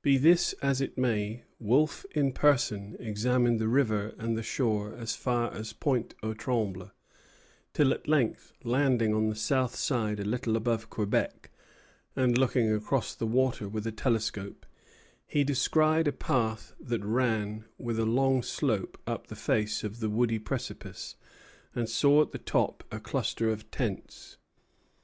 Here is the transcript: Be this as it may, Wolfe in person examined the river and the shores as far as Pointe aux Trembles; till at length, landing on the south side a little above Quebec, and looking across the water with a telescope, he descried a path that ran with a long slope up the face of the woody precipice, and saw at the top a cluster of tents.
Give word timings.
Be 0.00 0.16
this 0.16 0.52
as 0.62 0.80
it 0.80 0.96
may, 0.96 1.42
Wolfe 1.58 2.04
in 2.12 2.30
person 2.32 2.96
examined 3.00 3.58
the 3.58 3.66
river 3.66 4.14
and 4.16 4.38
the 4.38 4.42
shores 4.44 4.94
as 4.96 5.16
far 5.16 5.52
as 5.52 5.72
Pointe 5.72 6.14
aux 6.22 6.34
Trembles; 6.34 6.92
till 7.74 7.92
at 7.92 8.06
length, 8.06 8.52
landing 8.62 9.12
on 9.12 9.28
the 9.28 9.34
south 9.34 9.74
side 9.74 10.20
a 10.20 10.24
little 10.24 10.56
above 10.56 10.88
Quebec, 10.88 11.50
and 12.14 12.38
looking 12.38 12.72
across 12.72 13.12
the 13.16 13.26
water 13.26 13.68
with 13.68 13.84
a 13.84 13.90
telescope, 13.90 14.66
he 15.26 15.42
descried 15.42 16.06
a 16.06 16.12
path 16.12 16.74
that 16.78 17.04
ran 17.04 17.64
with 17.76 17.98
a 17.98 18.06
long 18.06 18.40
slope 18.44 18.96
up 19.04 19.26
the 19.26 19.34
face 19.34 19.82
of 19.82 19.98
the 19.98 20.08
woody 20.08 20.38
precipice, 20.38 21.16
and 21.74 21.88
saw 21.88 22.22
at 22.22 22.30
the 22.30 22.38
top 22.38 22.84
a 22.92 23.00
cluster 23.00 23.50
of 23.50 23.68
tents. 23.72 24.36